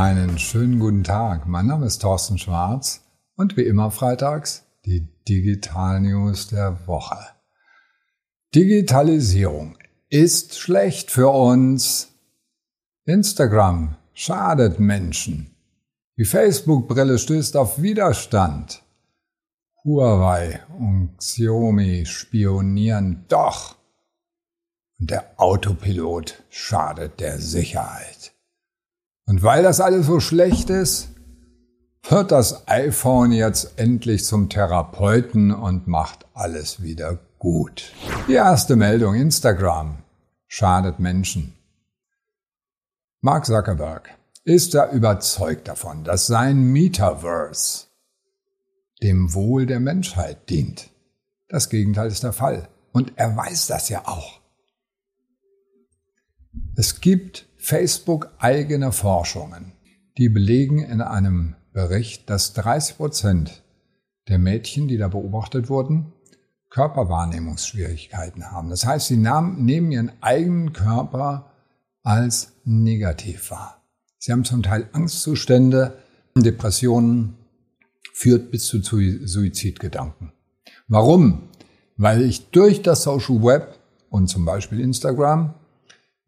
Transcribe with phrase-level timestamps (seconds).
[0.00, 1.46] Einen schönen guten Tag.
[1.46, 3.02] Mein Name ist Thorsten Schwarz
[3.36, 7.18] und wie immer freitags die Digital News der Woche.
[8.54, 9.76] Digitalisierung
[10.08, 12.14] ist schlecht für uns.
[13.04, 15.54] Instagram schadet Menschen.
[16.16, 18.82] Die Facebook-Brille stößt auf Widerstand.
[19.84, 23.76] Huawei und Xiaomi spionieren doch.
[24.98, 28.32] Und der Autopilot schadet der Sicherheit.
[29.30, 31.10] Und weil das alles so schlecht ist,
[32.08, 37.92] wird das iPhone jetzt endlich zum Therapeuten und macht alles wieder gut.
[38.26, 39.98] Die erste Meldung, Instagram,
[40.48, 41.54] schadet Menschen.
[43.20, 44.10] Mark Zuckerberg
[44.42, 47.86] ist da überzeugt davon, dass sein Metaverse
[49.00, 50.90] dem Wohl der Menschheit dient.
[51.46, 52.68] Das Gegenteil ist der Fall.
[52.90, 54.40] Und er weiß das ja auch.
[56.74, 59.72] Es gibt Facebook eigene Forschungen,
[60.16, 63.62] die belegen in einem Bericht, dass 30 Prozent
[64.28, 66.12] der Mädchen, die da beobachtet wurden,
[66.70, 68.70] Körperwahrnehmungsschwierigkeiten haben.
[68.70, 71.52] Das heißt, sie nehmen ihren eigenen Körper
[72.02, 73.82] als negativ wahr.
[74.18, 75.98] Sie haben zum Teil Angstzustände,
[76.36, 77.36] Depressionen,
[78.14, 80.32] führt bis zu Suizidgedanken.
[80.88, 81.48] Warum?
[81.96, 85.54] Weil ich durch das Social Web und zum Beispiel Instagram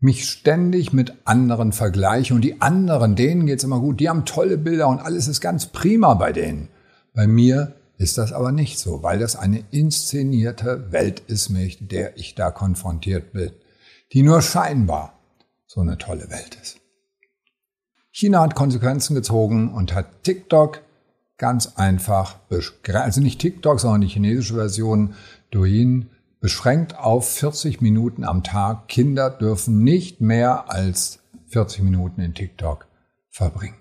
[0.03, 4.59] mich ständig mit anderen vergleiche und die anderen, denen geht's immer gut, die haben tolle
[4.59, 6.69] Bilder und alles ist ganz prima bei denen.
[7.15, 12.17] Bei mir ist das aber nicht so, weil das eine inszenierte Welt ist, mit der
[12.19, 13.53] ich da konfrontiert bin,
[14.13, 15.21] die nur scheinbar
[15.67, 16.81] so eine tolle Welt ist.
[18.11, 20.83] China hat Konsequenzen gezogen und hat TikTok
[21.39, 22.41] ganz einfach,
[22.93, 25.15] also nicht TikTok, sondern die chinesische Version
[25.53, 26.11] Douyin
[26.43, 28.89] beschränkt auf 40 Minuten am Tag.
[28.89, 32.89] Kinder dürfen nicht mehr als 40 Minuten in TikTok
[33.31, 33.77] verbringen.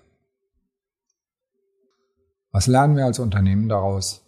[2.51, 4.21] Was lernen wir als Unternehmen daraus?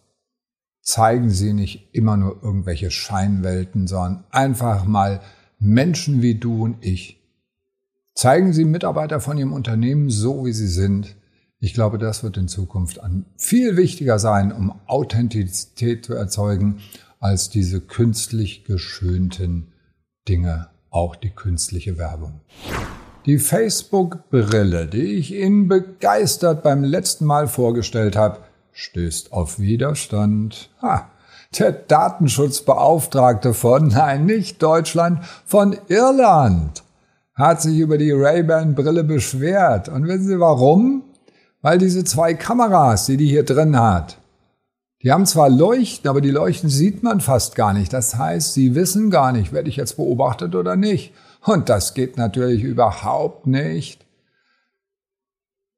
[0.82, 5.22] Zeigen Sie nicht immer nur irgendwelche Scheinwelten, sondern einfach mal
[5.60, 7.22] Menschen wie du und ich.
[8.16, 11.16] Zeigen Sie Mitarbeiter von Ihrem Unternehmen so, wie sie sind.
[11.60, 13.00] Ich glaube, das wird in Zukunft
[13.38, 16.80] viel wichtiger sein, um Authentizität zu erzeugen
[17.24, 19.72] als diese künstlich geschönten
[20.28, 22.42] Dinge, auch die künstliche Werbung.
[23.26, 28.40] Die Facebook-Brille, die ich Ihnen begeistert beim letzten Mal vorgestellt habe,
[28.74, 30.70] stößt auf Widerstand.
[30.82, 31.10] Ha,
[31.58, 36.84] der Datenschutzbeauftragte von, nein, nicht Deutschland, von Irland
[37.36, 39.88] hat sich über die Ray-Ban-Brille beschwert.
[39.88, 41.04] Und wissen Sie warum?
[41.62, 44.18] Weil diese zwei Kameras, die die hier drin hat,
[45.04, 47.92] die haben zwar Leuchten, aber die Leuchten sieht man fast gar nicht.
[47.92, 51.14] Das heißt, sie wissen gar nicht, werde ich jetzt beobachtet oder nicht.
[51.42, 54.06] Und das geht natürlich überhaupt nicht.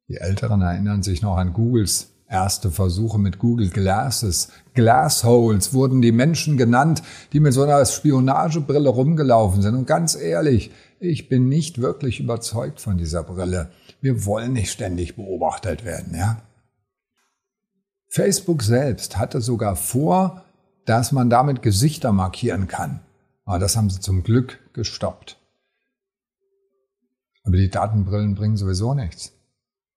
[0.08, 4.50] Die Älteren erinnern sich noch an Googles erste Versuche mit Google Glasses.
[4.74, 7.02] Glassholes wurden die Menschen genannt,
[7.34, 9.76] die mit so einer Spionagebrille rumgelaufen sind.
[9.76, 13.70] Und ganz ehrlich, ich bin nicht wirklich überzeugt von dieser Brille.
[14.02, 16.42] Wir wollen nicht ständig beobachtet werden, ja?
[18.08, 20.46] Facebook selbst hatte sogar vor,
[20.86, 23.02] dass man damit Gesichter markieren kann.
[23.44, 25.40] Aber das haben sie zum Glück gestoppt.
[27.44, 29.34] Aber die Datenbrillen bringen sowieso nichts.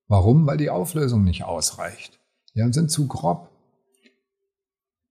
[0.06, 0.46] Warum?
[0.46, 2.20] Weil die Auflösung nicht ausreicht.
[2.54, 3.50] Die sind zu grob.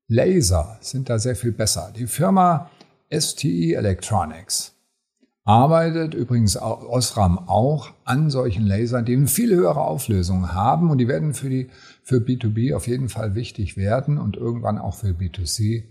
[0.08, 1.92] Laser sind da sehr viel besser.
[1.96, 2.70] Die Firma
[3.12, 4.77] STI Electronics
[5.48, 11.08] arbeitet übrigens Osram auch an solchen Lasern, die eine viel höhere Auflösung haben und die
[11.08, 11.70] werden für die
[12.04, 15.84] für B2B auf jeden Fall wichtig werden und irgendwann auch für B2C.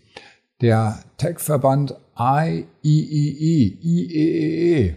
[0.61, 4.97] Der Tech-Verband IEEE, IEEE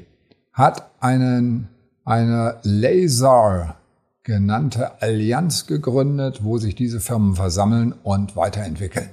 [0.52, 1.70] hat einen,
[2.04, 3.78] eine Laser
[4.24, 9.10] genannte Allianz gegründet, wo sich diese Firmen versammeln und weiterentwickeln.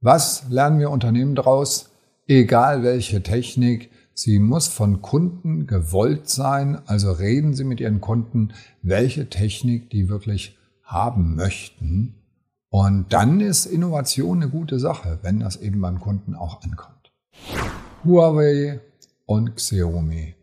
[0.00, 1.91] Was lernen wir Unternehmen daraus?
[2.26, 6.80] Egal welche Technik, sie muss von Kunden gewollt sein.
[6.86, 8.52] Also reden Sie mit Ihren Kunden,
[8.82, 12.14] welche Technik die wirklich haben möchten.
[12.70, 17.12] Und dann ist Innovation eine gute Sache, wenn das eben beim Kunden auch ankommt.
[18.04, 18.80] Huawei
[19.26, 20.34] und Xiaomi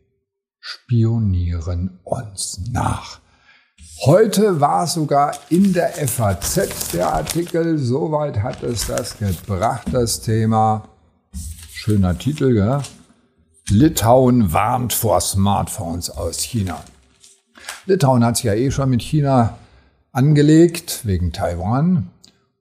[0.60, 3.20] spionieren uns nach.
[4.06, 10.88] Heute war sogar in der FAZ der Artikel, soweit hat es das gebracht, das Thema.
[11.82, 12.84] Schöner Titel, ja?
[13.70, 16.84] Litauen warnt vor Smartphones aus China.
[17.86, 19.58] Litauen hat sich ja eh schon mit China
[20.12, 22.10] angelegt, wegen Taiwan.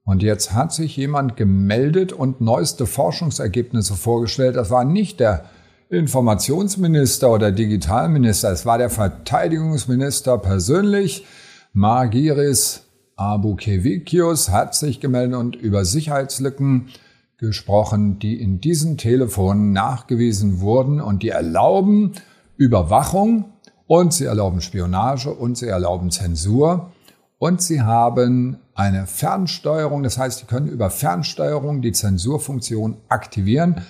[0.05, 4.55] Und jetzt hat sich jemand gemeldet und neueste Forschungsergebnisse vorgestellt.
[4.55, 5.47] Das war nicht der
[5.91, 11.27] Informationsminister oder Digitalminister, es war der Verteidigungsminister persönlich,
[11.73, 12.85] Margiris
[13.17, 16.91] Abukevikius, hat sich gemeldet und über Sicherheitslücken
[17.39, 22.13] gesprochen, die in diesen Telefonen nachgewiesen wurden und die erlauben
[22.57, 23.47] Überwachung
[23.87, 26.93] und sie erlauben Spionage und sie erlauben Zensur
[27.39, 33.83] und sie haben eine Fernsteuerung, das heißt, sie können über Fernsteuerung die Zensurfunktion aktivieren.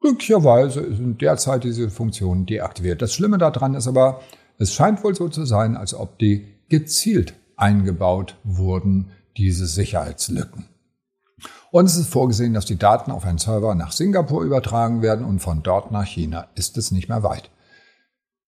[0.00, 3.02] Glücklicherweise sind derzeit diese Funktionen deaktiviert.
[3.02, 4.20] Das Schlimme daran ist aber,
[4.58, 10.71] es scheint wohl so zu sein, als ob die gezielt eingebaut wurden, diese Sicherheitslücken.
[11.72, 15.38] Und es ist vorgesehen, dass die Daten auf einen Server nach Singapur übertragen werden und
[15.38, 17.50] von dort nach China ist es nicht mehr weit.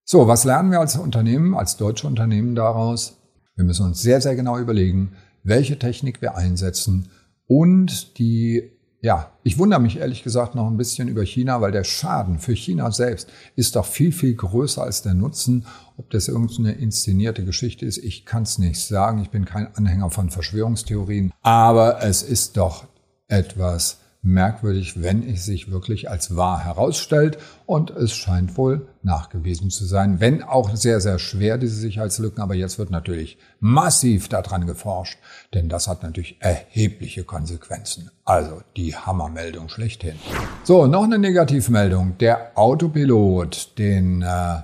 [0.03, 3.17] So, was lernen wir als Unternehmen, als deutsche Unternehmen daraus?
[3.55, 7.09] Wir müssen uns sehr, sehr genau überlegen, welche Technik wir einsetzen
[7.47, 11.83] und die ja, ich wundere mich ehrlich gesagt noch ein bisschen über China, weil der
[11.83, 15.67] Schaden für China selbst ist doch viel, viel größer als der Nutzen.
[15.97, 19.21] Ob das irgendeine inszenierte Geschichte ist, ich kann es nicht sagen.
[19.21, 21.31] Ich bin kein Anhänger von Verschwörungstheorien.
[21.43, 22.87] Aber es ist doch
[23.27, 27.37] etwas merkwürdig, wenn es sich wirklich als wahr herausstellt.
[27.65, 32.41] Und es scheint wohl nachgewiesen zu sein, wenn auch sehr, sehr schwer, diese Sicherheitslücken.
[32.41, 35.19] Aber jetzt wird natürlich massiv daran geforscht,
[35.53, 38.09] denn das hat natürlich erhebliche Konsequenzen.
[38.25, 40.15] Also die Hammermeldung schlechthin.
[40.63, 42.17] So, noch eine Negativmeldung.
[42.17, 44.61] Der Autopilot, den äh,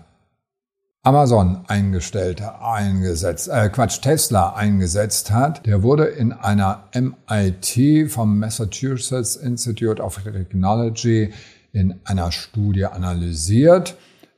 [1.04, 9.36] Amazon eingestellt, eingesetzt, äh, Quatsch, Tesla eingesetzt hat, der wurde in einer MIT vom Massachusetts
[9.36, 11.34] Institute of Technology
[11.72, 13.98] in einer Studie analysiert.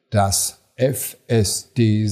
[0.10, 2.10] Das FSD-System,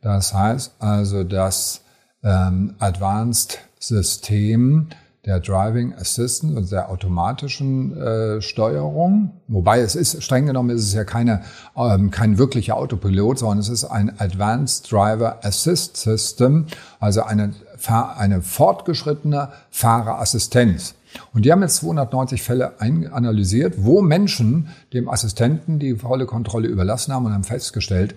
[0.00, 1.80] das heißt also das
[2.22, 4.86] ähm, Advanced System,
[5.26, 9.40] der Driving Assistant und der automatischen äh, Steuerung.
[9.48, 11.42] Wobei es ist, streng genommen ist es ja keine,
[11.76, 16.66] ähm, kein wirklicher Autopilot, sondern es ist ein Advanced Driver Assist System,
[17.00, 17.54] also eine,
[17.88, 20.94] eine fortgeschrittene Fahrerassistenz.
[21.32, 27.14] Und die haben jetzt 290 Fälle analysiert, wo Menschen dem Assistenten die volle Kontrolle überlassen
[27.14, 28.14] haben und haben festgestellt,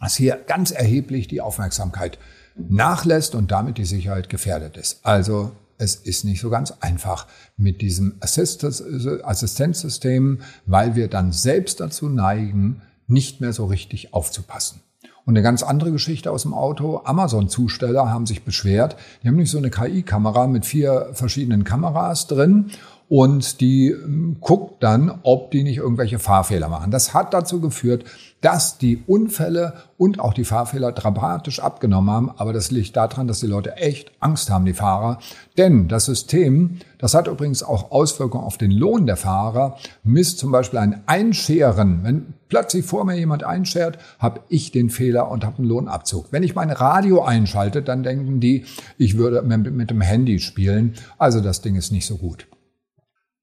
[0.00, 2.18] dass hier ganz erheblich die Aufmerksamkeit
[2.56, 5.00] nachlässt und damit die Sicherheit gefährdet ist.
[5.04, 12.08] Also es ist nicht so ganz einfach mit diesem Assistenzsystem, weil wir dann selbst dazu
[12.08, 14.80] neigen, nicht mehr so richtig aufzupassen.
[15.24, 17.02] Und eine ganz andere Geschichte aus dem Auto.
[17.04, 18.96] Amazon-Zusteller haben sich beschwert.
[19.22, 22.70] Die haben nicht so eine KI-Kamera mit vier verschiedenen Kameras drin
[23.08, 26.90] und die ähm, guckt dann, ob die nicht irgendwelche Fahrfehler machen.
[26.90, 28.04] Das hat dazu geführt,
[28.40, 32.30] dass die Unfälle und auch die Fahrfehler dramatisch abgenommen haben.
[32.36, 35.18] Aber das liegt daran, dass die Leute echt Angst haben, die Fahrer.
[35.56, 40.52] Denn das System, das hat übrigens auch Auswirkungen auf den Lohn der Fahrer, misst zum
[40.52, 42.04] Beispiel ein Einscheren.
[42.04, 46.26] Wenn plötzlich vor mir jemand einschert, habe ich den Fehler und habe einen Lohnabzug.
[46.30, 48.66] Wenn ich mein Radio einschalte, dann denken die,
[48.98, 50.94] ich würde mit dem Handy spielen.
[51.16, 52.46] Also das Ding ist nicht so gut.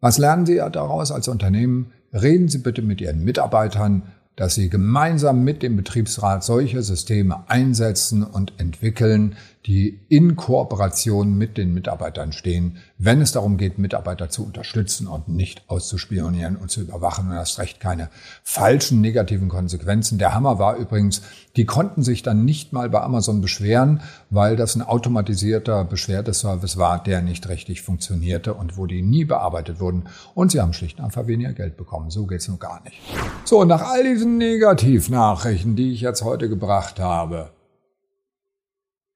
[0.05, 1.91] Was lernen Sie daraus als Unternehmen?
[2.13, 4.03] Reden Sie bitte mit Ihren Mitarbeitern,
[4.35, 9.35] dass Sie gemeinsam mit dem Betriebsrat solche Systeme einsetzen und entwickeln,
[9.65, 15.27] die in Kooperation mit den Mitarbeitern stehen, wenn es darum geht, Mitarbeiter zu unterstützen und
[15.27, 18.09] nicht auszuspionieren und zu überwachen und erst recht keine
[18.43, 20.19] falschen negativen Konsequenzen.
[20.19, 21.23] Der Hammer war übrigens,
[21.55, 27.01] die konnten sich dann nicht mal bei Amazon beschweren, weil das ein automatisierter Beschwerdeservice war,
[27.01, 30.03] der nicht richtig funktionierte und wo die nie bearbeitet wurden.
[30.35, 32.11] Und sie haben schlicht und einfach weniger Geld bekommen.
[32.11, 32.97] So geht's nun gar nicht.
[33.45, 37.51] So, nach all diesen Negativnachrichten, die ich jetzt heute gebracht habe,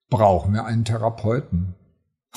[0.10, 1.76] brauchen wir einen Therapeuten.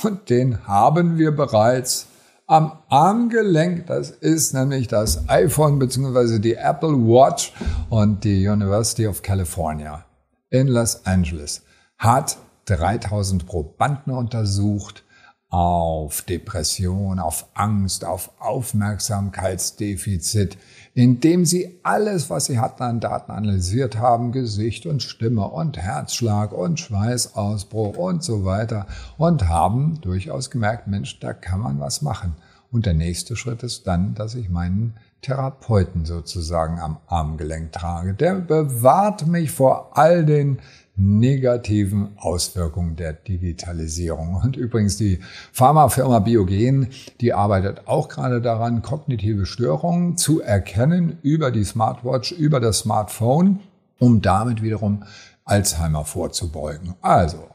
[0.02, 2.08] Und den haben wir bereits
[2.46, 3.86] am Armgelenk.
[3.86, 6.38] Das ist nämlich das iPhone bzw.
[6.38, 7.52] die Apple Watch
[7.90, 10.04] und die University of California
[10.50, 11.62] in Los Angeles
[11.98, 12.36] hat
[12.66, 15.04] 3000 Probanden untersucht
[15.52, 20.56] auf Depression, auf Angst, auf Aufmerksamkeitsdefizit,
[20.94, 26.52] indem sie alles, was sie hatten an Daten analysiert haben, Gesicht und Stimme und Herzschlag
[26.52, 28.86] und Schweißausbruch und so weiter
[29.18, 32.34] und haben durchaus gemerkt, Mensch, da kann man was machen.
[32.70, 38.14] Und der nächste Schritt ist dann, dass ich meinen Therapeuten sozusagen am Armgelenk trage.
[38.14, 40.58] Der bewahrt mich vor all den
[40.96, 44.34] negativen Auswirkungen der Digitalisierung.
[44.34, 45.20] Und übrigens die
[45.52, 46.88] Pharmafirma Biogen,
[47.20, 53.60] die arbeitet auch gerade daran, kognitive Störungen zu erkennen über die Smartwatch, über das Smartphone,
[53.98, 55.04] um damit wiederum
[55.44, 56.94] Alzheimer vorzubeugen.
[57.00, 57.48] Also,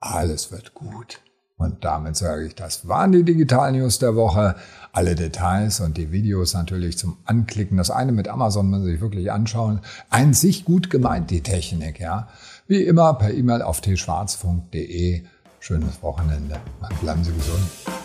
[0.00, 1.20] alles wird gut.
[1.58, 4.54] Und damit sage ich, das waren die Digital News der Woche.
[4.92, 7.76] Alle Details und die Videos natürlich zum Anklicken.
[7.76, 9.80] Das eine mit Amazon muss man sich wirklich anschauen.
[10.08, 12.28] Ein sich gut gemeint, die Technik, ja.
[12.68, 15.24] Wie immer per E-Mail auf tschwarzfunk.de.
[15.58, 16.56] Schönes Wochenende.
[17.00, 17.97] Bleiben Sie gesund.